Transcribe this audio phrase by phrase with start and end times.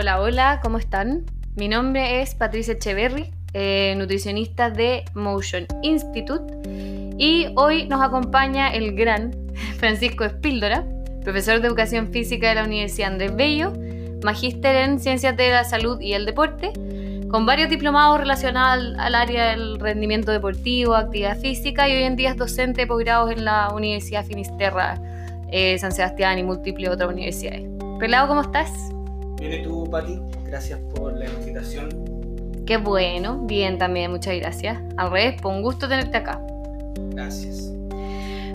[0.00, 1.26] Hola, hola, ¿cómo están?
[1.56, 6.54] Mi nombre es Patricia Echeverry, eh, nutricionista de Motion Institute,
[7.18, 9.30] y hoy nos acompaña el gran
[9.76, 10.86] Francisco Espíldora,
[11.22, 13.74] profesor de Educación Física de la Universidad Andrés Bello,
[14.24, 16.72] magíster en Ciencias de la Salud y el Deporte,
[17.30, 22.30] con varios diplomados relacionados al, área del rendimiento deportivo, actividad física, y hoy en día
[22.30, 24.98] es docente de posgrados en la Universidad Finisterra,
[25.52, 27.68] eh, San Sebastián y múltiples otras universidades.
[27.98, 28.70] Pelado, ¿cómo estás?
[29.40, 30.20] Bien, ¿y tú, Pati?
[30.44, 31.88] Gracias por la invitación.
[32.66, 34.78] Qué bueno, bien también, muchas gracias.
[34.98, 36.40] Al revés, por un gusto tenerte acá.
[37.12, 37.72] Gracias.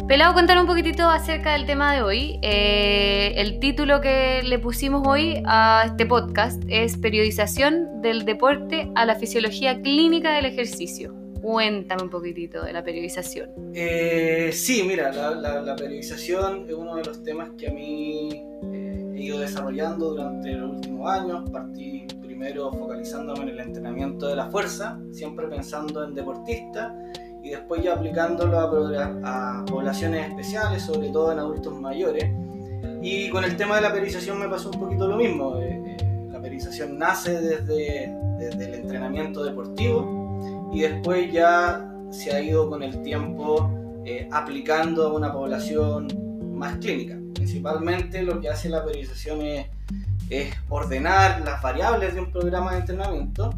[0.08, 2.39] Pelado, contar un poquitito acerca del tema de hoy.
[2.44, 9.05] Eh, el título que le pusimos hoy a este podcast es Periodización del deporte a
[9.05, 11.16] la fisiología clínica del ejercicio.
[11.41, 13.49] Cuéntame un poquitito de la periodización.
[13.73, 18.44] Eh, sí, mira, la, periodización es uno de los temas que a mí
[19.16, 21.50] he ido desarrollando durante los últimos años.
[21.50, 26.92] Partí primero focalizándome en el entrenamiento de la fuerza, siempre pensando en deportistas,
[27.42, 32.26] y después ya aplicándolo a, poblaciones especiales, sobre todo en adultos mayores.
[33.02, 35.58] Y con el tema de la periodización me pasó un poquito lo mismo.
[35.59, 35.98] Eh,
[36.32, 42.84] la periodización nace desde, desde el entrenamiento deportivo y después ya se ha ido con
[42.84, 43.72] el tiempo
[44.06, 46.08] eh, aplicando a una población
[46.54, 47.17] más clínica.
[47.36, 49.67] Principalmente lo que hace la periodización es,
[50.69, 53.53] ordenar las variables de un programa de entrenamiento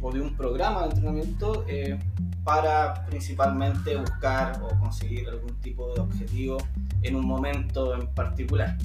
[0.00, 1.98] o de un programa de entrenamiento eh,
[2.44, 6.58] para principalmente buscar o conseguir algún tipo de objetivo
[7.02, 8.76] en un momento en particular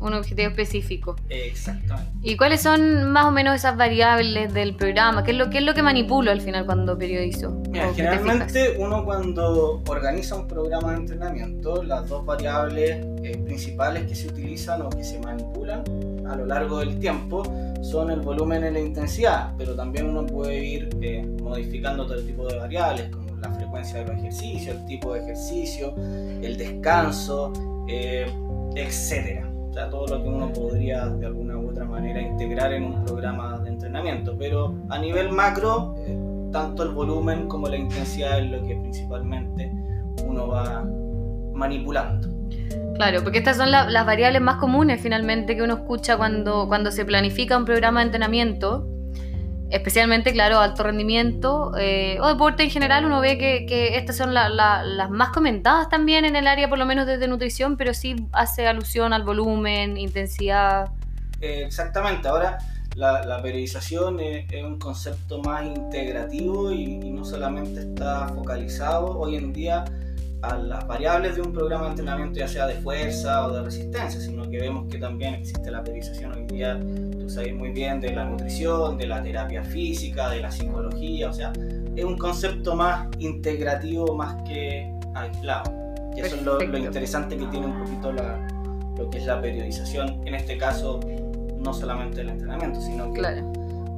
[0.00, 1.16] un objetivo específico.
[1.28, 2.12] Exactamente.
[2.22, 5.24] ¿Y cuáles son más o menos esas variables del programa?
[5.24, 7.62] ¿Qué es lo, qué es lo que manipulo al final cuando periodizo?
[7.94, 14.28] generalmente uno cuando organiza un programa de entrenamiento, las dos variables eh, principales que se
[14.28, 15.82] utilizan o que se manipulan
[16.26, 17.42] a lo largo del tiempo
[17.82, 22.46] son el volumen y la intensidad, pero también uno puede ir eh, modificando todo tipo
[22.48, 27.52] de variables como la frecuencia de los ejercicios, el tipo de ejercicio, el descanso,
[27.88, 28.26] eh,
[28.74, 29.45] etcétera
[29.90, 33.70] todo lo que uno podría de alguna u otra manera integrar en un programa de
[33.70, 34.36] entrenamiento.
[34.38, 36.18] Pero a nivel macro, eh,
[36.52, 39.70] tanto el volumen como la intensidad es lo que principalmente
[40.26, 40.84] uno va
[41.52, 42.28] manipulando.
[42.94, 47.04] Claro, porque estas son las variables más comunes finalmente que uno escucha cuando, cuando se
[47.04, 48.88] planifica un programa de entrenamiento
[49.70, 55.10] especialmente, claro, alto rendimiento eh, o deporte en general, uno ve que, estas son las
[55.10, 59.12] más comentadas también en el área, por lo menos desde nutrición, pero sí hace alusión
[59.12, 60.90] al volumen, intensidad.
[61.40, 62.58] Eh, exactamente, ahora
[62.96, 69.84] la, periodización es, un concepto más integrativo y, no solamente está focalizado hoy en día
[70.42, 74.20] a las variables de un programa de entrenamiento, ya sea de fuerza o de resistencia,
[74.20, 78.12] sino que vemos que también existe la periodización hoy día, tú sabes muy bien, de
[78.12, 81.52] la nutrición, de la terapia física, de la psicología, o sea,
[81.94, 85.72] es un concepto más integrativo más que aislado.
[86.14, 88.46] Y eso es lo, interesante que tiene un poquito la,
[88.96, 91.00] lo que es la periodización, en este caso
[91.58, 93.22] no solamente del entrenamiento, sino que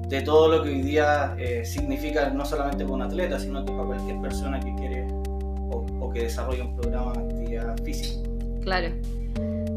[0.08, 3.72] de todo lo que hoy día eh, significa no solamente para un atleta, sino que
[3.72, 5.06] para cualquier persona que quiere
[6.10, 8.28] que desarrolla un programa de actividad física.
[8.62, 8.88] Claro.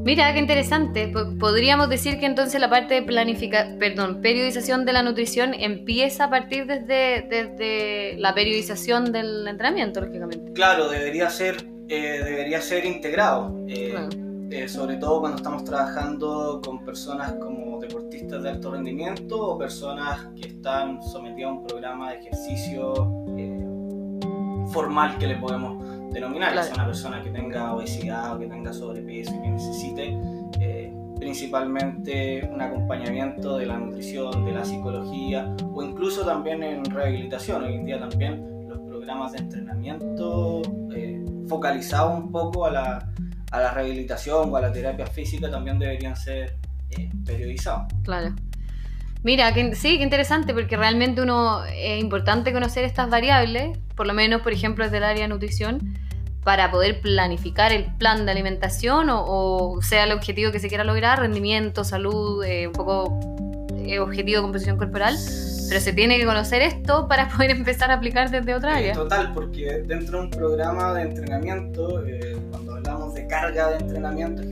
[0.04, 1.14] Mira, qué interesante.
[1.40, 6.30] Podríamos decir que entonces la parte de planificación, perdón, periodización de la nutrición empieza a
[6.32, 10.54] partir desde, desde la periodización del entrenamiento, lógicamente.
[10.54, 13.64] Claro, debería ser, eh, debería ser integrado.
[13.68, 13.96] Eh,
[14.50, 20.28] eh, sobre todo cuando estamos trabajando con personas como deportistas de alto rendimiento o personas
[20.36, 22.94] que están sometidas a un programa de ejercicio
[24.74, 29.34] formal que le podemos denominar, es una persona que tenga obesidad o que tenga sobrepeso
[29.36, 30.18] y que necesite
[30.60, 37.64] eh, principalmente un acompañamiento de la nutrición, de la psicología o incluso también en rehabilitación.
[37.64, 40.62] Hoy en día también los programas de entrenamiento
[40.94, 43.10] eh, focalizados un poco a la,
[43.52, 46.58] a la, rehabilitación o a la terapia física también deberían ser
[46.92, 47.94] eh, periodizados.
[48.04, 48.36] Claro.
[49.24, 54.42] Mira, sí, qué interesante, porque realmente uno es importante conocer estas variables, por lo menos,
[54.42, 55.96] por ejemplo, desde el área de nutrición,
[56.44, 61.20] para poder planificar el plan de alimentación o, sea el objetivo que se quiera lograr,
[61.20, 63.20] rendimiento, salud, eh, un poco
[63.86, 65.16] eh, objetivo de composición corporal.
[65.70, 68.94] Pero se tiene que conocer esto para poder empezar a aplicar desde otra área.
[68.94, 74.44] total, porque dentro de un programa de entrenamiento, eh, cuando hablamos de carga de entrenamiento,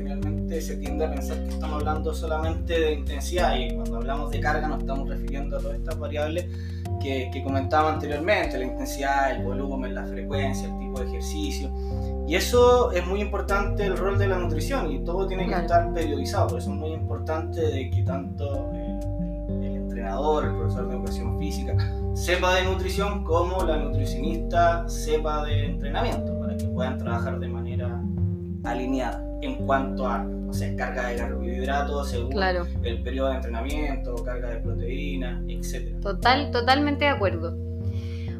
[0.50, 4.40] generalmente se tiende a pensar que estamos hablando solamente de intensidad y cuando hablamos de
[4.40, 6.46] carga nos estamos refiriendo a todas estas variables
[7.02, 11.72] que, que comentaba anteriormente, la intensidad, el volumen, la frecuencia, el tipo de ejercicio.
[12.28, 15.94] Y eso es muy importante el rol de la nutrición y todo tiene que estar
[15.94, 19.00] periodizado, por eso es muy importante de que tanto el,
[19.64, 21.76] entrenador, el profesor de educación física,
[22.14, 28.02] sepa de nutrición como la nutricionista sepa de entrenamiento, para que puedan trabajar de manera
[28.64, 32.44] alineada en cuanto a no sé, carga de carbohidratos según
[32.84, 36.02] el periodo de entrenamiento, carga de proteínas, etc.
[36.02, 37.56] Total, totalmente de acuerdo.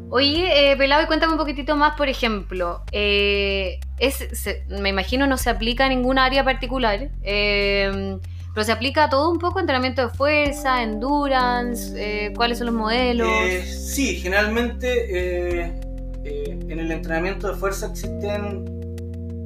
[0.10, 4.28] Oye, eh, Pelado, y cuéntame un poquitito más, por ejemplo, eh, es,
[4.70, 8.18] me imagino no se aplica a ninguna área particular, eh,
[8.56, 12.76] pero se aplica a todo un poco, entrenamiento de fuerza, endurance, eh, cuáles son los
[12.76, 13.30] modelos.
[13.66, 15.76] sí, generalmente
[16.24, 18.69] en el entrenamiento de fuerza existen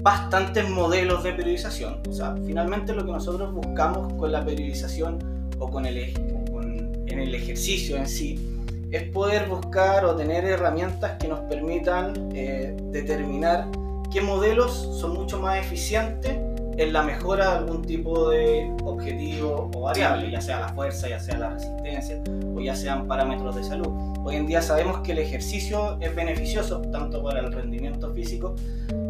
[0.03, 1.99] bastantes modelos de periodización.
[2.09, 7.33] O sea, finalmente lo que nosotros buscamos con la periodización o con el, en el
[7.33, 8.49] ejercicio en sí
[8.91, 13.67] es poder buscar o tener herramientas que nos permitan eh, determinar
[14.11, 16.37] qué modelos son mucho más eficientes
[16.77, 21.19] en la mejora de algún tipo de objetivo o variable, ya sea la fuerza, ya
[21.19, 22.21] sea la resistencia
[22.55, 23.87] o ya sean parámetros de salud.
[24.23, 28.55] Hoy en día sabemos que el ejercicio es beneficioso tanto para el rendimiento físico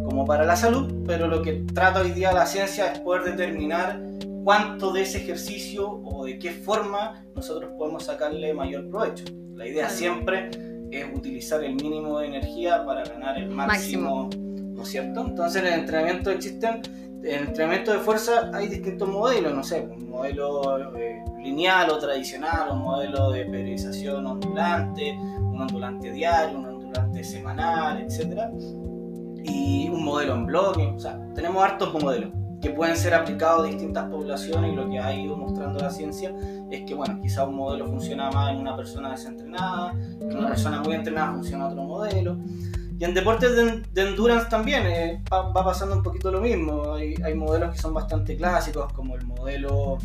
[0.04, 4.02] como para la salud, pero lo que trata hoy día la ciencia es poder determinar
[4.44, 9.26] cuánto de ese ejercicio o de qué forma nosotros podemos sacarle mayor provecho.
[9.56, 10.52] La idea siempre
[10.92, 15.26] es utilizar el mínimo de energía para ganar el máximo, ¿no es cierto?
[15.26, 16.82] Entonces en el entrenamiento existen,
[17.24, 21.98] en el entrenamiento de fuerza hay distintos modelos, no sé, un modelo eh, lineal o
[21.98, 28.50] tradicional, un modelo de periodización ondulante, un ondulante diario, un ondulante semanal, etc.
[29.44, 32.31] Y un modelo en bloque, o sea, tenemos hartos modelos
[32.63, 36.34] que pueden ser aplicados a distintas poblaciones y lo que ha ido mostrando la ciencia
[36.72, 40.81] es que, bueno, quizá un modelo funciona más en una persona desentrenada, en una persona
[40.81, 42.38] muy entrenada funciona otro modelo.
[42.98, 43.54] Y en deportes
[43.94, 46.94] de, endurance también eh, va, pasando un poquito lo mismo.
[46.94, 49.98] Hay, hay, modelos que son bastante clásicos, como el modelo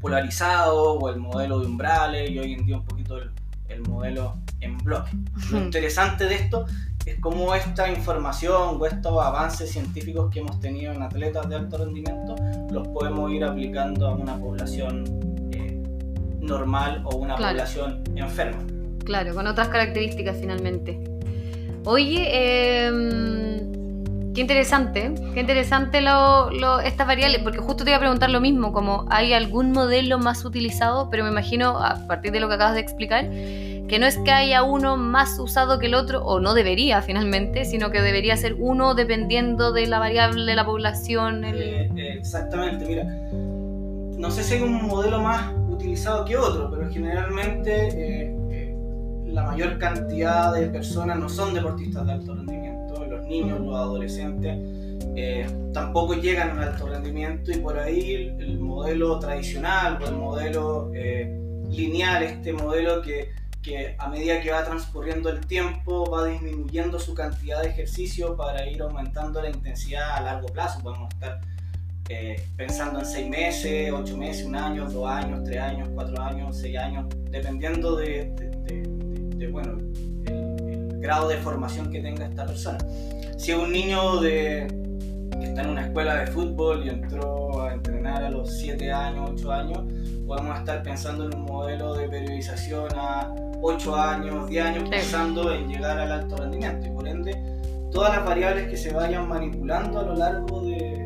[0.00, 3.32] polarizado o el modelo de umbrales, y hoy en día un poquito el,
[3.68, 5.10] el modelo en bloque.
[5.50, 10.92] Lo interesante de esto es cómo esta información o estos avances científicos que hemos tenido
[10.92, 12.34] en atletas de alto rendimiento
[12.70, 15.04] los podemos ir aplicando a una población
[15.52, 15.82] eh,
[16.40, 18.62] normal o una población enferma.
[19.04, 21.02] Claro, con otras características finalmente.
[21.84, 22.90] Oye, eh,
[24.34, 28.40] qué interesante, qué interesante lo, lo, estas variables, porque justo te iba a preguntar lo
[28.40, 32.54] mismo, como hay algún modelo más utilizado, pero me imagino, a partir de lo que
[32.54, 33.26] acabas de explicar,
[33.88, 37.64] que no es que haya uno más usado que el otro, o no debería finalmente,
[37.64, 41.44] sino que debería ser uno dependiendo de la variable la población.
[41.44, 43.04] Eh, exactamente, mira,
[44.18, 48.76] no sé si hay un modelo más utilizado que otro, pero generalmente eh, eh,
[49.26, 54.58] la mayor cantidad de personas no son deportistas de alto rendimiento, los niños, los adolescentes.
[55.74, 60.90] tampoco llegan al alto rendimiento y por ahí el modelo tradicional o el modelo
[61.68, 67.14] lineal, este modelo que que a medida que va transcurriendo el tiempo va disminuyendo su
[67.14, 70.80] cantidad de ejercicio para ir aumentando la intensidad a largo plazo.
[70.82, 71.40] Podemos estar
[72.10, 76.58] eh, pensando en seis meses, ocho meses, un año, dos años, tres años, cuatro años,
[76.58, 78.30] seis años, dependiendo de,
[79.50, 79.78] bueno,
[80.26, 82.78] el, grado de formación que tenga esta persona.
[83.38, 84.66] Si es un niño de,
[85.38, 87.43] que está en una escuela de fútbol y entró
[87.74, 89.84] entrenar a los siete años, ocho años,
[90.26, 93.34] podemos estar pensando en un modelo de periodización a
[93.66, 96.86] 8 años, 10 años pensando en llegar al alto rendimiento.
[96.86, 97.34] Y por ende
[97.90, 101.02] todas las variables que se vayan manipulando a lo largo de,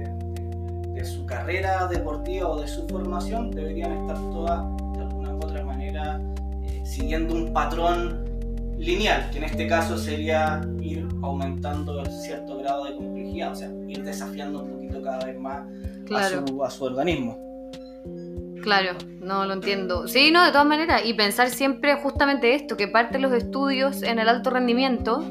[1.04, 4.64] su carrera deportiva o de su formación deberían estar todas
[4.94, 6.20] de alguna u otra manera
[6.64, 8.24] eh, siguiendo un patrón
[8.76, 14.02] lineal, que en este caso sería ir aumentando cierto grado de complejidad, o sea, ir
[14.02, 15.62] desafiando un poquito cada vez más
[16.64, 17.38] a su organismo.
[18.62, 20.08] Claro, no lo entiendo.
[20.08, 24.18] Sí, no, de todas maneras, y pensar siempre justamente esto, que parte los estudios en
[24.18, 25.24] el alto rendimiento,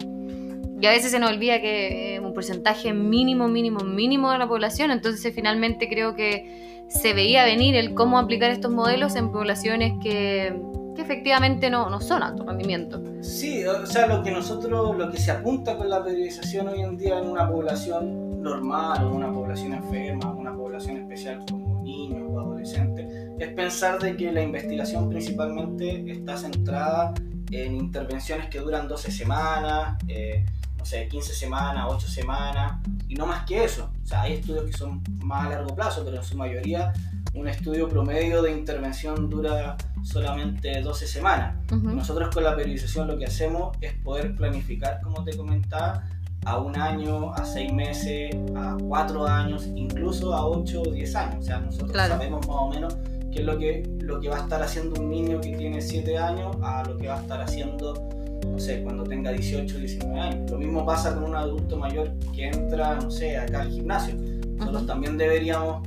[0.80, 4.48] y a veces se nos olvida que es un porcentaje mínimo, mínimo, mínimo de la
[4.48, 9.94] población, entonces finalmente creo que se veía venir el cómo aplicar estos modelos en poblaciones
[10.02, 10.56] que,
[10.98, 13.02] que efectivamente no, no son alto rendimiento.
[13.22, 16.98] Sí, o sea, lo que nosotros, lo que se apunta con la periodización hoy en
[16.98, 22.40] día en una población normal, o una población enferma, una población especial como niños o
[22.40, 23.06] adolescentes,
[23.38, 27.14] es pensar de que la investigación principalmente está centrada
[27.52, 30.44] en intervenciones que duran 12 semanas, eh,
[30.78, 33.92] no sé, 15 semanas, 8 semanas, y no más que eso.
[34.04, 36.92] O sea, hay estudios que son más a largo plazo, pero en su mayoría
[37.34, 41.56] un estudio promedio de intervención dura solamente 12 semanas.
[41.72, 46.04] Nosotros con la periodización lo que hacemos es poder planificar, como te comentaba,
[46.46, 51.36] a un año, a seis meses, a cuatro años, incluso a ocho o diez años.
[51.40, 52.96] O sea, nosotros sabemos más o menos
[53.32, 56.18] qué es lo que, lo que va a estar haciendo un niño que tiene 7
[56.18, 58.10] años a lo que va a estar haciendo,
[58.46, 60.52] no sé, cuando tenga 18 19 años.
[60.52, 64.16] Lo mismo pasa con un adulto mayor que entra, no sé, acá al gimnasio.
[64.56, 65.86] Nosotros también deberíamos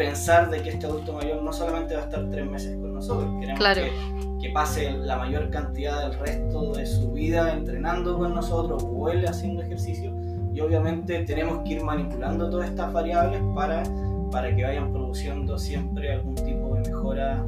[0.00, 3.30] pensar de que este adulto mayor no solamente va a estar tres meses con nosotros,
[3.38, 3.92] queremos que,
[4.40, 9.60] que, pase la mayor cantidad del resto de su vida entrenando con nosotros, vuelve haciendo
[9.60, 10.10] ejercicio
[10.54, 13.82] y obviamente tenemos que ir manipulando todas estas variables para,
[14.30, 17.44] para que vayan produciendo siempre algún tipo de mejora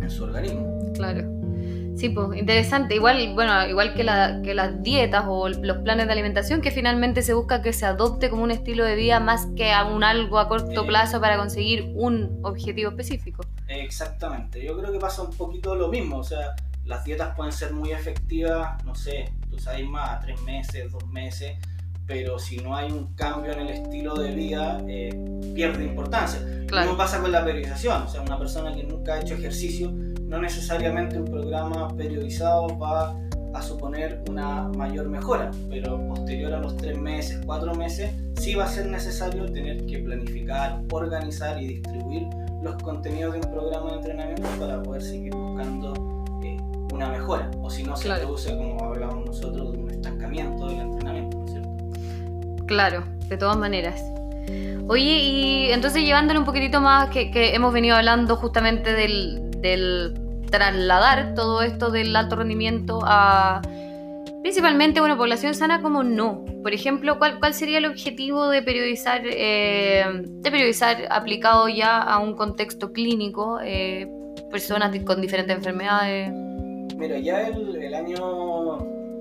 [0.00, 0.78] en su organismo.
[0.94, 1.37] Claro.
[1.98, 2.94] Sí, pues interesante.
[2.94, 7.22] Igual, bueno, igual que, la, que las dietas o los planes de alimentación, que finalmente
[7.22, 10.38] se busca que se adopte como un estilo de vida más que a un algo
[10.38, 13.44] a corto plazo para conseguir un objetivo específico.
[13.66, 14.64] Exactamente.
[14.64, 16.18] Yo creo que pasa un poquito lo mismo.
[16.18, 20.40] O sea, las dietas pueden ser muy efectivas, no sé, tú sabes más, a tres
[20.42, 21.58] meses, dos meses,
[22.06, 25.10] pero si no hay un cambio en el estilo de vida, eh,
[25.52, 26.40] pierde importancia.
[26.66, 26.92] Claro.
[26.92, 28.02] Lo pasa con la periodización.
[28.02, 29.92] O sea, una persona que nunca ha hecho ejercicio
[30.28, 33.16] no necesariamente un programa periodizado va
[33.54, 38.64] a suponer una mayor mejora, pero posterior a los tres meses, cuatro meses, sí va
[38.64, 42.26] a ser necesario tener que planificar, organizar y distribuir
[42.62, 45.94] los contenidos de un programa de entrenamiento para poder seguir buscando
[46.44, 46.58] eh,
[46.92, 51.44] una mejora, o si no se produce, como hablábamos nosotros, un estancamiento del entrenamiento, ¿no
[51.46, 52.66] es cierto?
[52.66, 54.02] Claro, de todas maneras.
[54.88, 60.14] Oye, y entonces llevándole un poquitito más, que, que hemos venido hablando justamente del, del
[60.50, 63.60] trasladar todo esto del alto rendimiento a
[64.42, 66.44] principalmente una población sana como no.
[66.62, 72.18] Por ejemplo, ¿cuál, cuál sería el objetivo de periodizar, eh, de periodizar aplicado ya a
[72.18, 74.08] un contexto clínico, eh,
[74.50, 76.32] personas con diferentes enfermedades?
[76.96, 78.18] Mira, ya el, el año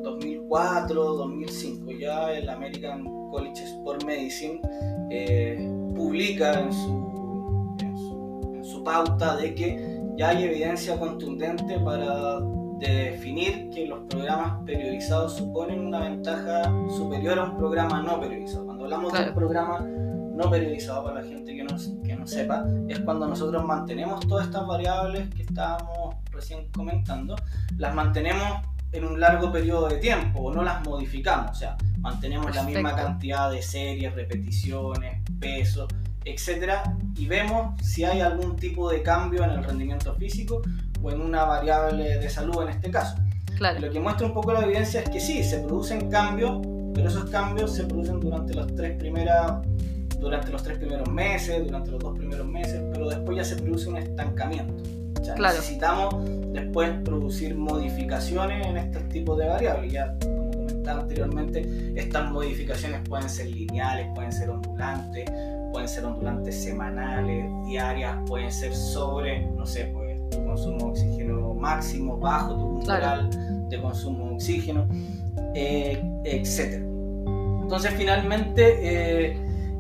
[0.03, 4.62] 2004, 2005, ya el American College Sport Medicine
[5.12, 5.58] eh,
[5.96, 12.39] publica en su, en su, en su pauta de que ya hay evidencia contundente para
[12.79, 18.65] definir que los programas periodizados suponen una ventaja superior a un programa no periodizado.
[18.65, 22.65] Cuando hablamos de un programa no periodizado, para la gente que no, que no sepa,
[22.88, 27.36] es cuando nosotros mantenemos todas estas variables que estábamos recién comentando,
[27.77, 32.55] las mantenemos en un largo periodo de tiempo o no las modificamos, o sea, mantenemos
[32.55, 35.88] la misma cantidad de series, repeticiones, pesos,
[36.31, 40.62] etcétera, y vemos si hay algún tipo de cambio en el rendimiento físico
[41.01, 43.15] o en una variable de salud en este caso.
[43.57, 43.79] Claro.
[43.79, 46.60] Lo que muestra un poco la evidencia es que sí, se producen cambios,
[46.93, 49.62] pero esos cambios se producen durante las tres primeras
[50.19, 53.89] durante los tres primeros meses, durante los dos primeros meses, pero después ya se produce
[53.89, 54.84] un estancamiento.
[55.36, 55.55] claro.
[55.55, 56.15] Necesitamos
[56.53, 59.93] después producir modificaciones en este tipo de variables.
[59.93, 65.29] Ya como comentaba anteriormente, estas modificaciones pueden ser lineales, pueden ser ondulantes,
[65.71, 71.53] pueden ser ondulantes semanales, diarias, pueden ser sobre, no sé, pues tu consumo de oxígeno
[71.53, 73.29] máximo, bajo tu umbral
[73.69, 74.88] de consumo de oxígeno,
[75.53, 76.83] eh, etc.
[77.62, 79.38] Entonces finalmente eh,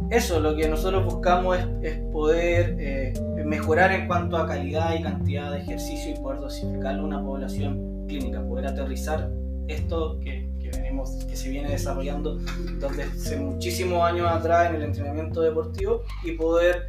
[0.09, 3.13] eso, lo que nosotros buscamos es, poder eh,
[3.45, 8.05] mejorar en cuanto a calidad y cantidad de ejercicio y poder dosificarlo a una población
[8.07, 9.29] clínica, poder aterrizar
[9.67, 10.46] esto que
[11.29, 16.87] que se viene desarrollando desde hace muchísimos años atrás en el entrenamiento deportivo y poder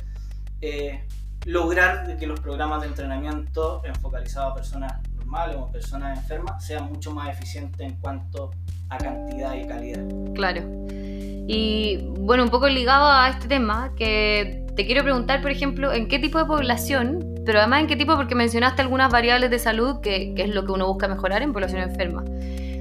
[0.61, 1.05] eh,
[1.45, 7.13] lograr que los programas de entrenamiento focalizados a personas normales o personas enfermas sean mucho
[7.13, 8.51] más eficientes en cuanto
[8.89, 10.05] a cantidad y calidad.
[10.35, 10.63] Claro.
[10.91, 16.09] Y bueno, un poco ligado a este tema, que te quiero preguntar, por ejemplo, en
[16.09, 20.01] qué tipo de población, pero además en qué tipo, porque mencionaste algunas variables de salud,
[20.03, 22.25] que, que es lo que uno busca mejorar en población enferma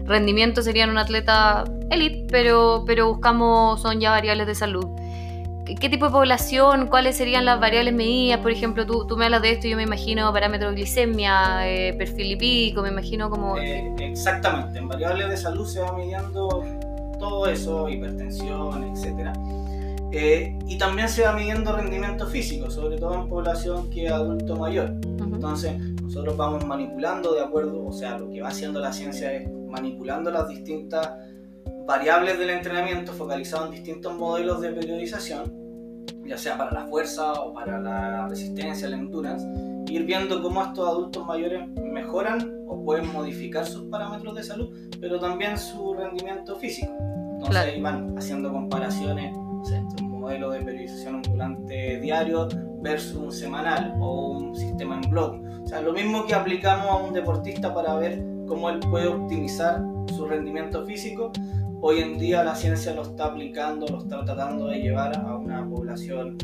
[0.07, 4.85] rendimiento serían un atleta elite, pero, pero buscamos, son ya variables de salud.
[5.65, 6.87] ¿Qué, tipo de población?
[6.87, 8.39] ¿Cuáles serían las variables medidas?
[8.39, 11.93] Por ejemplo, tú, tú me hablas de esto yo me imagino parámetros de glicemia, eh,
[11.93, 13.57] perfil lipídico, me imagino como...
[13.57, 16.63] Eh, exactamente, en variables de salud se va midiendo
[17.19, 19.37] todo eso, hipertensión, etc.
[20.13, 24.55] Eh, y también se va midiendo rendimiento físico, sobre todo en población que es adulto
[24.55, 24.93] mayor.
[25.19, 29.49] Entonces, nosotros vamos manipulando de acuerdo, o sea, lo que va haciendo la ciencia es
[29.67, 31.09] manipulando las distintas
[31.85, 37.53] variables del entrenamiento focalizado en distintos modelos de periodización, ya sea para la fuerza o
[37.53, 39.47] para la resistencia, la endurance,
[39.87, 44.69] ir viendo cómo estos adultos mayores mejoran o pueden modificar sus parámetros de salud,
[44.99, 46.91] pero también su rendimiento físico.
[47.33, 49.33] Entonces ahí van haciendo comparaciones
[49.71, 52.47] entre un modelo de periodización ambulante diario
[52.81, 55.39] versus un semanal o un sistema en blog.
[55.63, 59.81] O sea, lo mismo que aplicamos a un deportista para ver cómo él puede optimizar
[60.15, 61.31] su rendimiento físico.
[61.81, 65.63] Hoy en día la ciencia lo está aplicando, lo está tratando de llevar a una
[65.67, 66.37] población,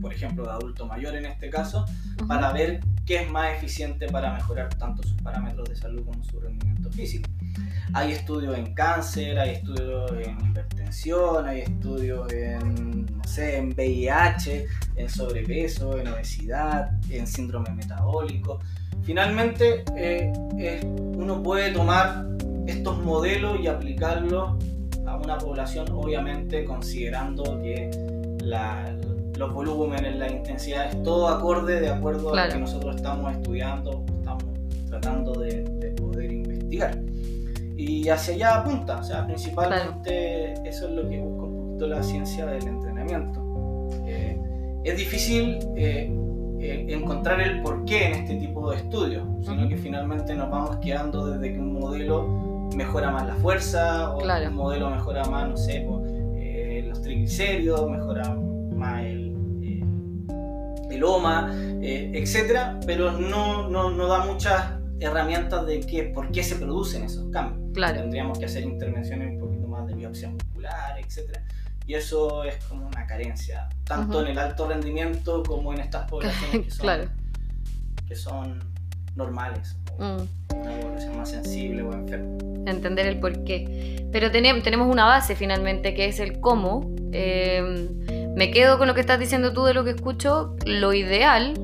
[0.00, 1.84] por ejemplo, de adulto mayor en este caso,
[2.26, 6.40] para ver qué es más eficiente para mejorar tanto sus parámetros de salud como su
[6.40, 7.28] rendimiento físico.
[7.92, 14.66] Hay estudios en cáncer, hay estudios en hipertensión, hay estudios en, no sé, en VIH,
[14.94, 18.60] en sobrepeso, en obesidad, en síndrome metabólico.
[19.02, 20.32] Finalmente, eh,
[21.16, 22.26] uno puede tomar
[22.66, 24.52] estos modelos y aplicarlos
[25.06, 27.90] a una población, obviamente considerando que
[29.36, 34.04] los volúmenes, la intensidad es todo acorde de acuerdo a lo que nosotros estamos estudiando,
[34.18, 34.44] estamos
[34.88, 35.62] tratando de,
[35.96, 36.98] poder investigar.
[37.76, 42.02] Y hacia allá apunta, o sea, principalmente eso es lo que busca un poquito la
[42.02, 43.88] ciencia del entrenamiento.
[44.06, 44.38] Eh,
[44.84, 46.12] es difícil eh,
[46.60, 51.26] eh, encontrar el porqué en este tipo de estudios, sino que finalmente nos vamos quedando
[51.26, 55.86] desde que un modelo mejora más la fuerza, o un modelo mejora más, no sé,
[56.86, 58.34] los triglicéridos, mejora
[58.74, 59.34] más el,
[60.90, 61.50] el OMA,
[61.82, 67.30] etcétera, pero no, no, no da muchas herramientas de qué, por qué se producen esos
[67.30, 67.72] cambios.
[67.72, 68.00] Claro.
[68.00, 71.38] Tendríamos que hacer intervenciones un poquito más de biopsia muscular, etc.
[71.90, 76.66] Y eso es como una carencia, tanto en el alto rendimiento como en estas poblaciones
[76.66, 77.10] que son,
[78.06, 78.60] que son
[79.16, 80.54] normales, mm.
[80.54, 82.38] una población más sensible o enferma.
[82.70, 84.06] Entender el por qué.
[84.12, 86.94] Pero tenemos, una base finalmente que es el cómo.
[87.10, 87.88] Eh,
[88.36, 91.54] me quedo con lo que estás diciendo tú de lo que escucho, lo ideal,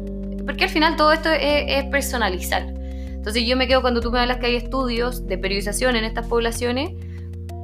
[0.45, 2.65] porque al final todo esto es personalizar.
[2.67, 6.27] Entonces yo me quedo cuando tú me hablas que hay estudios de periodización en estas
[6.27, 6.95] poblaciones,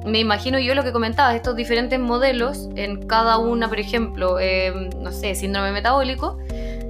[0.05, 4.89] me imagino yo lo que comentabas, estos diferentes modelos en cada una, por ejemplo, em,
[5.01, 6.37] no sé, síndrome metabólico,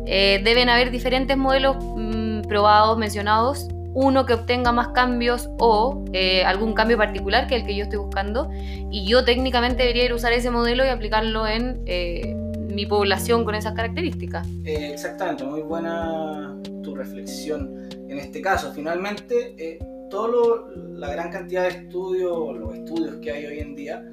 [0.05, 6.43] eh, deben haber diferentes modelos mm, probados, mencionados, uno que obtenga más cambios o eh,
[6.43, 8.49] algún cambio particular que el que yo estoy buscando,
[8.91, 12.35] y yo técnicamente debería ir a usar ese modelo y aplicarlo en eh,
[12.73, 14.47] mi población con esas características.
[14.65, 18.71] exactamente, muy buena tu reflexión en este caso.
[18.73, 19.79] Finalmente,
[20.13, 24.03] eh, todo la gran cantidad de estudios, los estudios que hay hoy en día,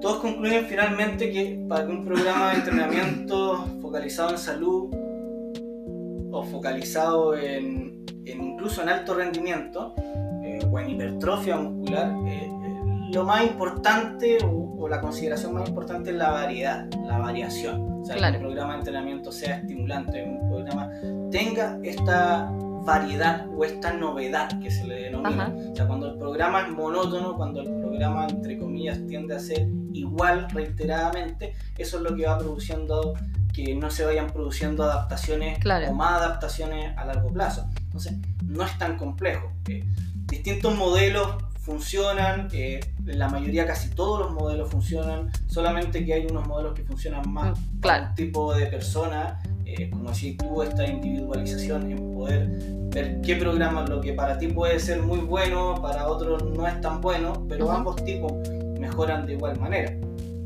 [0.00, 4.90] todos concluyen finalmente que para que un programa de entrenamiento focalizado en salud
[6.32, 9.94] o focalizado en, incluso en alto rendimiento
[10.42, 12.50] eh, o en hipertrofia muscular, eh,
[13.12, 18.02] lo más importante o, la consideración más importante es la variedad, la variación.
[18.02, 20.90] O sea, que un programa de entrenamiento sea estimulante, un programa
[21.30, 22.52] tenga esta
[22.84, 25.54] variedad o esta novedad que se le denomina.
[25.72, 29.66] O sea, cuando el programa es monótono, cuando el programa, entre comillas, tiende a ser
[29.92, 33.14] igual reiteradamente, eso es lo que va produciendo
[33.52, 37.66] que no se vayan produciendo adaptaciones o más adaptaciones a largo plazo.
[37.84, 39.52] Entonces, no es tan complejo.
[39.68, 39.84] Eh,
[40.26, 46.46] distintos modelos funcionan, eh, la mayoría, casi todos los modelos funcionan, solamente que hay unos
[46.46, 50.86] modelos que funcionan más mm, para un tipo de persona eh, como decís tú, esta
[50.86, 52.48] individualización en poder
[52.94, 56.80] ver qué programa lo que para ti puede ser muy bueno, para otros no es
[56.80, 58.32] tan bueno, pero ambos tipos
[58.78, 59.96] mejoran de igual manera.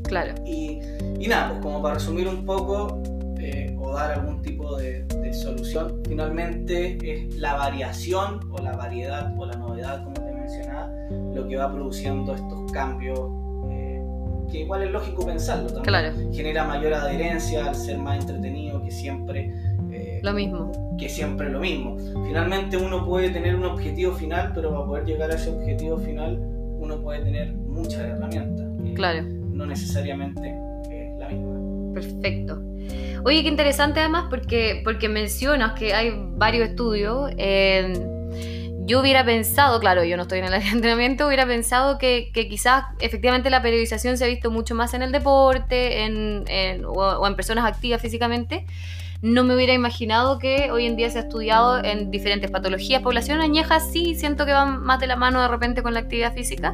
[0.03, 0.33] Claro.
[0.45, 0.79] Y,
[1.19, 3.01] y nada, pues como para resumir un poco
[3.39, 9.45] eh, o dar algún tipo de, solución, finalmente es la variación o la variedad o
[9.45, 10.91] la novedad, como te mencionaba,
[11.35, 13.29] lo que va produciendo estos cambios
[14.51, 15.83] que igual es lógico pensarlo también.
[15.83, 16.13] Claro.
[16.33, 19.53] Genera mayor adherencia al ser más entretenido que siempre.
[19.91, 20.71] Eh, lo mismo.
[20.97, 21.97] Que siempre lo mismo.
[22.25, 26.39] Finalmente uno puede tener un objetivo final, pero para poder llegar a ese objetivo final
[26.79, 28.67] uno puede tener muchas herramientas.
[28.95, 29.23] Claro.
[29.53, 30.55] No necesariamente
[31.19, 31.93] la misma.
[31.93, 32.61] Perfecto.
[33.23, 37.29] Oye, qué interesante además porque, porque mencionas que hay varios estudios.
[37.37, 37.93] Eh,
[38.89, 43.51] yo hubiera pensado, claro, yo no estoy en el entrenamiento, hubiera pensado que, quizás efectivamente
[43.51, 48.01] la periodización se ha visto mucho más en el deporte en, o, en personas activas
[48.01, 48.65] físicamente.
[49.21, 53.03] No me hubiera imaginado que hoy en día se ha estudiado en diferentes patologías.
[53.03, 56.33] Población añeja sí siento que van más de la mano de repente con la actividad
[56.33, 56.73] física,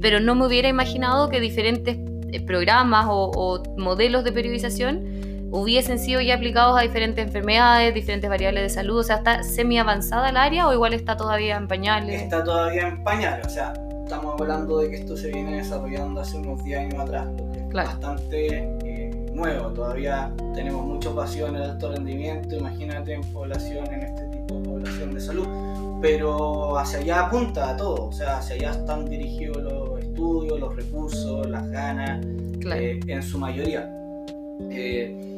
[0.00, 1.98] pero no me hubiera imaginado que diferentes
[2.32, 5.13] eh, programas o, o modelos de periodización
[5.54, 8.98] hubiesen sido ya aplicados a diferentes enfermedades, diferentes variables de salud?
[8.98, 12.22] O sea, ¿está semi avanzada el área o igual está todavía en pañales?
[12.22, 16.36] Está todavía en pañales, o sea, estamos hablando de que esto se viene desarrollando hace
[16.38, 19.68] unos 10 años atrás, es bastante eh, nuevo.
[19.68, 24.68] Todavía tenemos mucho pasión en el alto rendimiento, imagínate en población, en este tipo de
[24.68, 25.46] población de salud.
[26.02, 30.74] Pero hacia allá apunta a todo, o sea, hacia allá están dirigidos los estudios, los
[30.74, 33.88] recursos, las ganas, eh, en su mayoría.
[34.70, 35.33] Eh,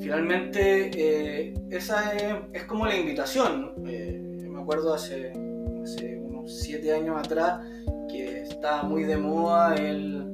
[0.00, 2.12] finalmente eh, esa
[2.52, 3.72] es, como la invitación.
[3.86, 7.60] Eh, me acuerdo hace, unos siete años atrás
[8.08, 10.24] que estaba muy de moda el,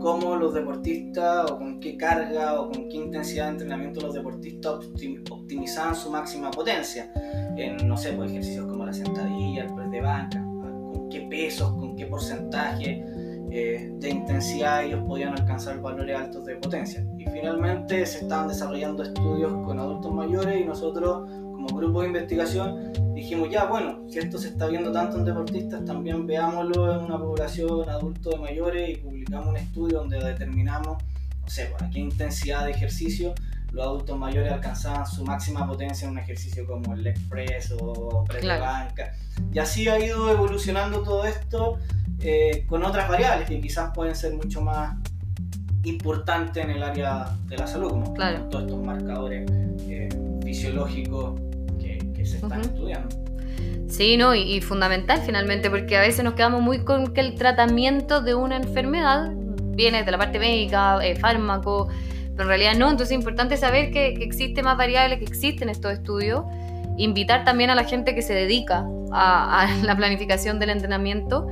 [0.00, 4.74] cómo los deportistas o con qué carga o con qué intensidad de entrenamiento los deportistas
[5.30, 7.10] optimizaban su máxima potencia
[7.56, 11.72] en, no sé, pues ejercicios como la sentadilla, el press de banca, con qué pesos,
[11.72, 13.02] con qué porcentaje
[13.56, 17.06] eh, de intensidad ellos podían alcanzar valores altos de potencia.
[17.16, 22.92] Y finalmente se estaban desarrollando estudios con adultos mayores y nosotros como grupo de investigación
[23.14, 27.16] dijimos, ya, bueno, si esto se está viendo tanto en deportistas, también veámoslo en una
[27.16, 31.00] población adulto de mayores y publicamos un estudio donde determinamos,
[31.40, 33.34] no sé, pues, a qué intensidad de ejercicio
[33.70, 38.24] los adultos mayores alcanzaban su máxima potencia en un ejercicio como el leg press o
[38.24, 39.12] press de banca.
[39.52, 41.78] Y así ha ido evolucionando todo esto
[42.20, 44.96] eh, con otras variables que quizás pueden ser mucho más
[45.84, 49.50] importantes en el área de la salud, como todos estos marcadores
[49.88, 50.08] eh,
[50.42, 51.40] fisiológicos
[51.78, 53.14] que, se están estudiando.
[53.88, 58.22] Sí, no, y, fundamental finalmente, porque a veces nos quedamos muy con que el tratamiento
[58.22, 61.88] de una enfermedad viene de la parte médica, eh, fármaco,
[62.30, 65.68] pero en realidad no, entonces es importante saber que, que existen más variables, que existen
[65.68, 66.44] estos estudios,
[66.96, 71.46] invitar también a la gente que se dedica a, a la planificación del entrenamiento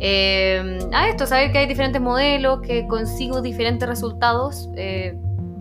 [0.00, 5.14] eh, a esto, saber que hay diferentes modelos, que consigo diferentes resultados, eh,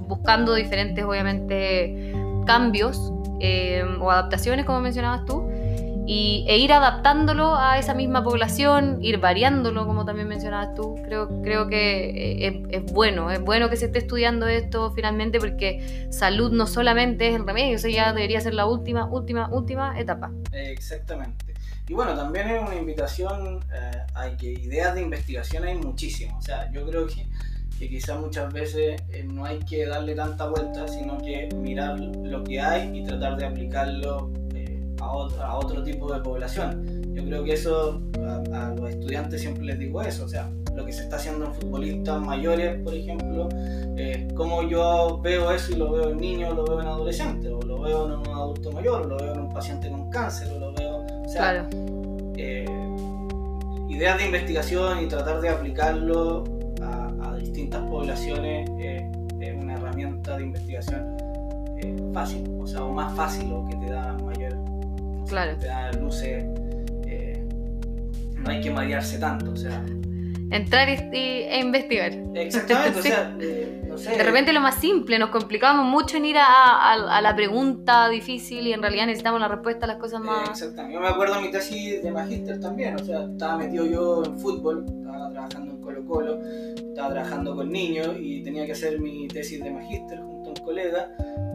[0.08, 2.14] buscando diferentes, obviamente,
[2.46, 5.50] cambios eh, o adaptaciones, como mencionabas tú,
[6.08, 10.96] y, e ir adaptándolo a esa misma población, ir variándolo, como también mencionabas tú.
[11.04, 16.08] Creo, creo que es, es bueno, es bueno que se esté estudiando esto finalmente, porque
[16.10, 20.32] salud no solamente es el remedio, eso ya debería ser la última, última, última etapa.
[20.52, 21.49] Exactamente.
[21.90, 26.38] Y bueno, también es una invitación eh, a que ideas de investigación hay muchísimas.
[26.38, 27.26] O sea, yo creo que,
[27.80, 32.44] que quizás muchas veces eh, no hay que darle tanta vuelta, sino que mirar lo
[32.44, 37.16] que hay y tratar de aplicarlo eh, a, otro, a, otro, tipo de población.
[37.16, 38.00] Yo creo que eso
[38.54, 40.26] a, los estudiantes siempre les digo eso.
[40.26, 43.50] O sea, lo que se está haciendo en futbolistas mayores, por ejemplo,
[44.36, 47.82] cómo yo veo eso y lo veo en niños, lo veo en adolescentes, o lo
[47.82, 50.69] veo en un adulto mayor, o lo veo en un paciente con cáncer, o lo
[51.34, 51.70] veo claro.
[52.38, 52.66] Eh,
[53.90, 56.44] ideas de investigación y tratar de aplicarlo
[56.82, 61.18] a, distintas poblaciones eh, es una herramienta de investigación
[61.78, 64.58] eh, fácil, o sea, o más fácil o que te da mayor,
[65.28, 65.58] claro.
[65.58, 66.44] te da luces,
[68.36, 69.84] no hay que marearse tanto, o sea,
[70.52, 72.12] entrar y, e investigar.
[72.36, 74.12] Exactamente, o sea, eh, no sé.
[74.12, 78.74] De repente lo más simple, nos complicamos mucho en ir a, la pregunta difícil y
[78.74, 80.50] en realidad necesitamos la respuesta a las cosas más...
[80.50, 84.24] exactamente, yo me acuerdo de mi tesis de magíster también, o sea, estaba metido yo
[84.26, 89.00] en fútbol, estaba trabajando en Colo Colo, estaba trabajando con niños y tenía que hacer
[89.00, 91.12] mi tesis de magíster junto a un colega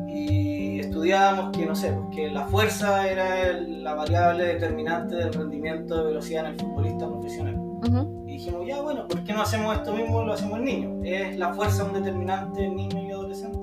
[0.09, 5.97] y estudiábamos que, no sé, pues, que la fuerza era la variable determinante del rendimiento
[5.97, 7.65] de velocidad en el futbolista profesional
[8.35, 10.23] dijimos, ya bueno, ¿por qué no hacemos esto mismo?
[10.23, 10.93] Lo hacemos en niños.
[11.05, 13.61] Es la fuerza un determinante en niños y adolescentes.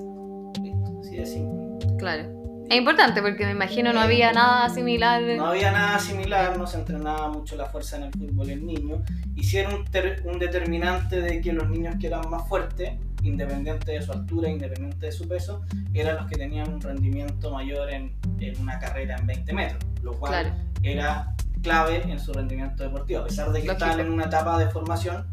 [0.62, 1.96] Listo, así de simple.
[1.98, 2.42] Claro.
[2.68, 5.20] Es importante porque me imagino no había nada similar.
[5.22, 9.00] No había nada similar, no se entrenaba mucho la fuerza en el fútbol en niños.
[9.34, 14.12] Hicieron un, un determinante de que los niños que eran más fuertes, independiente de su
[14.12, 18.78] altura, independiente de su peso, eran los que tenían un rendimiento mayor en, en una
[18.78, 21.31] carrera en 20 metros, lo cual era
[21.62, 23.20] clave en su rendimiento deportivo.
[23.20, 25.26] A pesar de que están en una etapa de formación,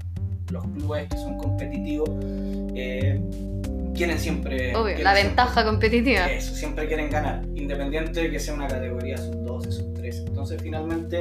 [0.52, 2.10] los clubes que son competitivos
[2.76, 3.22] eh,
[3.94, 4.76] quieren siempre...
[4.76, 6.30] Obvio, la ventaja competitiva.
[6.32, 10.28] Eso, siempre quieren ganar, independiente de que sea una categoría sub-12, sub-13.
[10.28, 11.20] Entonces finalmente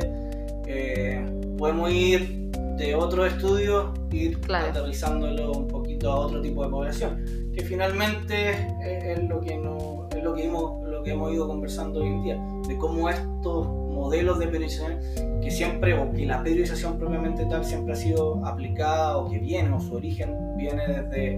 [0.67, 1.25] eh,
[1.57, 7.63] podemos ir de otro estudio, ir aterrizándolo un poquito a otro tipo de población, que
[7.63, 12.07] finalmente es, lo que, no, es lo, que hemos, lo que hemos ido conversando hoy
[12.07, 13.67] en día, de cómo estos
[13.99, 15.01] modelos de periodización
[15.43, 19.71] que siempre, o que la periodización propiamente tal siempre ha sido aplicada o que viene,
[19.75, 21.35] o su origen viene desde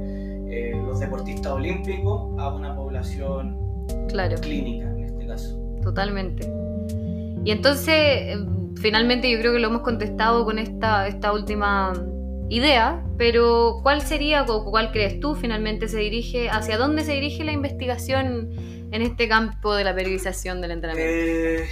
[0.51, 3.57] eh, los deportistas olímpicos a una población
[4.09, 4.37] claro.
[4.41, 5.59] clínica en este caso.
[5.83, 6.47] Totalmente.
[7.45, 8.37] Y entonces, eh,
[8.81, 11.93] finalmente yo creo que lo hemos contestado con esta, esta última
[12.51, 17.45] idea, pero ¿cuál sería o cuál crees tú finalmente se dirige, hacia dónde se dirige
[17.45, 18.51] la investigación
[18.93, 21.13] en este campo de la periodización del entrenamiento?
[21.13, 21.67] Eh,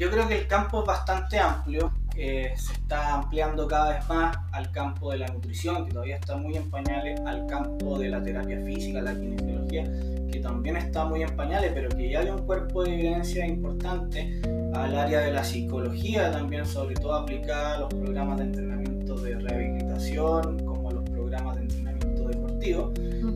[0.00, 4.72] yo creo que el campo es bastante amplio, se está ampliando cada vez más al
[4.72, 8.58] campo de la nutrición, que todavía está muy en pañales, al campo de la terapia
[8.64, 9.84] física, la kinesiología,
[10.32, 14.40] que también está muy en pañales, pero que ya hay un cuerpo de evidencia importante
[14.72, 19.38] al área de la psicología también, sobre todo aplicada a los programas de entrenamiento de
[19.38, 22.92] rehabilitación, como los programas de entrenamiento deportivo.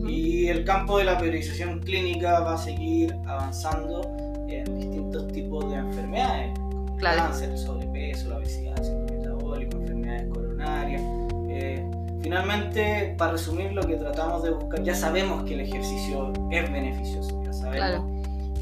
[0.07, 4.01] Y el campo de la periodización clínica va a seguir avanzando
[4.47, 6.54] en distintos tipos de enfermedades,
[6.99, 11.01] como cáncer, el sobrepeso, la obesidad, el síndrome metabólico, enfermedades coronarias.
[11.49, 11.85] Eh,
[12.21, 17.41] finalmente, para resumir lo que tratamos de buscar, ya sabemos que el ejercicio es beneficioso,
[17.43, 18.11] ya sabemos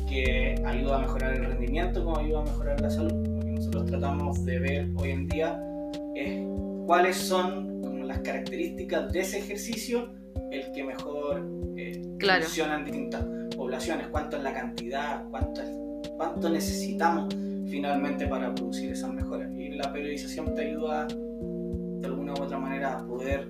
[0.07, 3.13] que ayuda a mejorar el rendimiento como ayuda a mejorar la salud.
[3.13, 5.59] Lo que nosotros tratamos de ver hoy en día
[6.15, 6.43] es
[6.85, 10.13] cuáles son como las características de ese ejercicio
[10.51, 11.43] el que mejor
[11.77, 15.61] eh, funciona en distintas poblaciones, cuánto es la cantidad, cuánto,
[16.17, 17.33] cuánto necesitamos
[17.69, 19.51] finalmente para producir esas mejoras.
[19.53, 23.49] Y la periodización te ayuda de alguna u otra manera a poder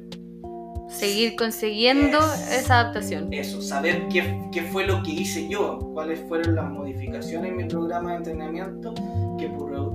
[0.89, 2.19] seguir consiguiendo
[2.51, 3.33] esa adaptación.
[3.33, 7.63] Eso, saber qué, qué, fue lo que hice yo, cuáles fueron las modificaciones en mi
[7.65, 8.93] programa de entrenamiento
[9.37, 9.51] que,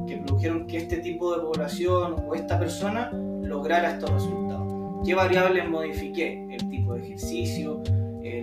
[0.06, 5.04] que produjeron que este tipo de población o esta persona lograra estos resultados.
[5.04, 6.44] ¿Qué variables modifiqué?
[6.50, 7.82] El tipo de ejercicio,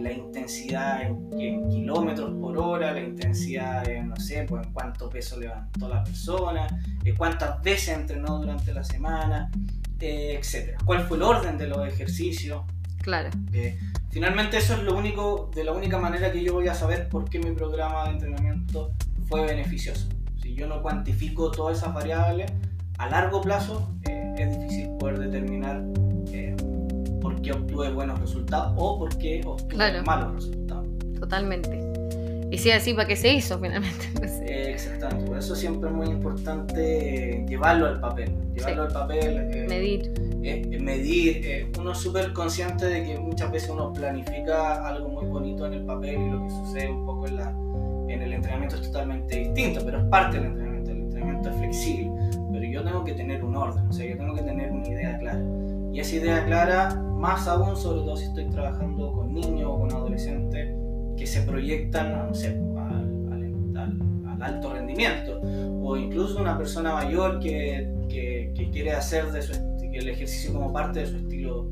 [0.05, 5.39] la intensidad en, kilómetros por hora, la intensidad en, no sé, pues en cuánto peso
[5.39, 6.67] levantó la persona,
[7.03, 9.49] eh, cuántas veces entrenó durante la semana,
[9.99, 10.77] eh, etc.
[10.85, 12.61] ¿Cuál fue el orden de los ejercicios?
[13.01, 13.29] Claro.
[14.09, 17.29] finalmente eso es lo único, de la única manera que yo voy a saber por
[17.29, 18.93] qué mi programa de entrenamiento
[19.27, 20.07] fue beneficioso.
[20.41, 22.51] Si yo no cuantifico todas esas variables,
[22.97, 23.91] a largo plazo
[24.37, 25.83] es difícil poder determinar
[27.45, 30.87] por qué obtuve buenos resultados o por qué obtuve malos resultados.
[31.19, 31.81] Totalmente.
[32.51, 34.05] Y si así, ¿para qué se hizo finalmente?
[34.71, 38.31] exactamente, por eso siempre es muy importante eh, llevarlo al papel.
[38.53, 39.49] Llevarlo al papel.
[39.51, 40.13] Eh, medir.
[40.43, 41.71] Eh, medir.
[41.79, 45.85] uno es súper consciente de que muchas veces uno planifica algo muy bonito en el
[45.85, 49.81] papel y lo que sucede un poco en, la, en el entrenamiento es totalmente distinto,
[49.83, 50.91] pero es parte del entrenamiento.
[50.91, 52.11] El entrenamiento es flexible,
[52.51, 55.17] pero yo tengo que tener un orden, o sea, yo tengo que tener una idea
[55.17, 55.43] clara.
[55.95, 59.91] Y esa idea clara, más aún, sobre todo si estoy trabajando con niños o con
[59.91, 60.75] adolescentes
[61.17, 65.41] que se proyectan, no sé, al, al, alto rendimiento,
[65.81, 69.53] o incluso una persona mayor que, que, que quiere hacer de su,
[69.91, 71.67] el ejercicio como parte de su estilo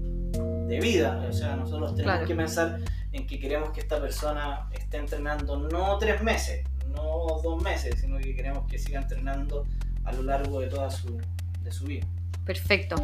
[0.68, 1.24] de vida.
[1.30, 2.80] O sea, nosotros tenemos que pensar
[3.12, 8.18] en que queremos que esta persona esté entrenando no tres meses, no dos meses, sino
[8.18, 9.68] que queremos que siga entrenando
[10.04, 11.22] a lo largo de toda su,
[11.62, 12.08] de su vida.
[12.46, 12.96] Perfecto.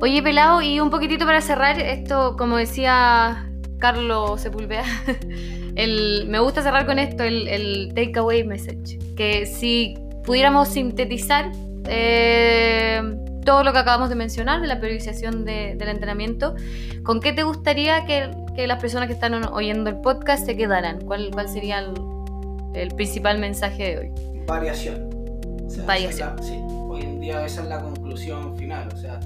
[0.00, 4.84] Oye, Pelado, y un poquitito para cerrar, esto, como decía Carlos Sepúlveda,
[5.74, 8.98] el, me gusta cerrar con esto, el, el takeaway message.
[9.16, 11.50] Que si pudiéramos sintetizar
[11.86, 13.00] eh,
[13.44, 16.54] todo lo que acabamos de mencionar de la periodización del entrenamiento,
[17.02, 21.00] ¿con qué te gustaría que, que, las personas que están oyendo el podcast se quedaran?
[21.00, 21.94] ¿Cuál, cuál sería el,
[22.74, 24.44] el principal mensaje de hoy?
[24.46, 25.08] Variación.
[25.86, 26.42] Variación.
[26.42, 28.88] sí hoy en día esa es la conclusión final.
[28.92, 29.20] O sea,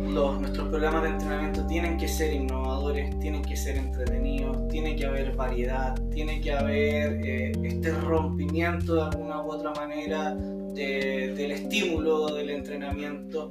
[0.00, 5.06] los, nuestros programas de entrenamiento tienen que ser innovadores, tienen que ser entretenidos, tiene que
[5.06, 12.26] haber variedad, tiene que haber eh, este rompimiento de alguna u otra manera del estímulo
[12.34, 13.50] del entrenamiento.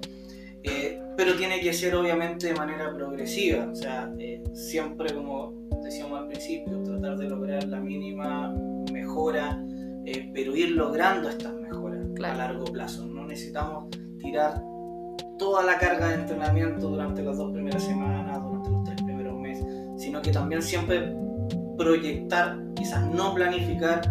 [0.63, 5.53] Eh, pero tiene que ser obviamente de manera progresiva, o sea, eh, siempre como
[5.83, 8.51] decíamos al principio, tratar de lograr la mínima
[8.91, 9.63] mejora,
[10.33, 11.53] pero ir logrando estas
[12.23, 13.05] a largo plazo.
[13.05, 14.61] No necesitamos tirar
[15.37, 19.65] toda la carga de entrenamiento durante las dos primeras semanas, durante los tres primeros meses,
[19.97, 21.13] sino que también siempre
[21.77, 24.01] proyectar, quizás no planificar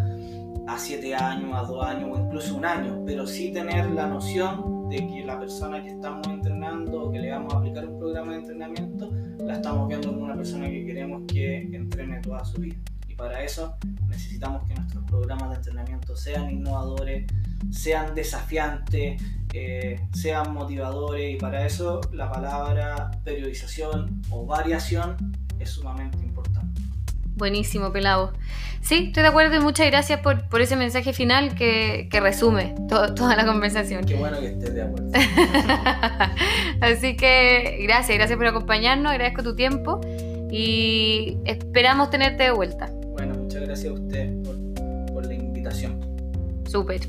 [0.66, 4.88] a siete años, a dos años o incluso un año, pero sí tener la noción
[4.88, 8.32] de que la persona que estamos entrenando o que le vamos a aplicar un programa
[8.32, 12.76] de entrenamiento, la estamos viendo como una persona que queremos que entrene toda su vida.
[13.14, 13.76] Y para eso
[14.08, 17.26] necesitamos que nuestros programas de entrenamiento sean innovadores,
[17.70, 19.22] sean desafiantes,
[19.52, 25.16] eh, sean motivadores y para eso la palabra periodización o variación
[25.60, 26.82] es sumamente importante.
[27.36, 28.32] Buenísimo, Pelado.
[28.80, 32.74] Sí, estoy de acuerdo y muchas gracias por, por ese mensaje final que, que resume
[32.88, 34.04] toda la conversación.
[34.04, 35.12] Qué bueno que estés de acuerdo.
[36.80, 40.00] Así que gracias, gracias por acompañarnos, agradezco tu tiempo
[40.56, 42.93] y esperamos tenerte de vuelta.
[43.54, 46.00] Muchas gracias a usted por, por la invitación.
[46.68, 47.02] Súper.